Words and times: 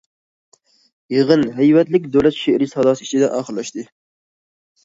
يىغىن 1.15 1.43
ھەيۋەتلىك 1.59 2.07
دۆلەت 2.15 2.39
شېئىرى 2.39 2.69
ساداسى 2.73 3.07
ئىچىدە 3.09 3.31
ئاخىرلاشتى. 3.37 3.85